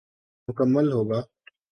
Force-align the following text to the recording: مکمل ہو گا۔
مکمل 0.47 0.87
ہو 0.95 1.01
گا۔ 1.09 1.19